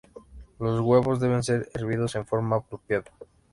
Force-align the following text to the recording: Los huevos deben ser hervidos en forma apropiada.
Los 0.57 0.79
huevos 0.79 1.19
deben 1.19 1.43
ser 1.43 1.69
hervidos 1.75 2.15
en 2.15 2.25
forma 2.25 2.55
apropiada. 2.55 3.11